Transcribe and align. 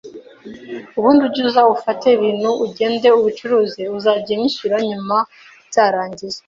ubundi 0.97 1.21
ujye 1.27 1.41
uza 1.47 1.61
ufate 1.75 2.05
ibintu, 2.17 2.49
ugende 2.65 3.07
ubicuruze, 3.19 3.81
uzajye 3.97 4.29
unyishyura 4.35 4.77
nyuma 4.89 5.17
byarangiye 5.69 6.37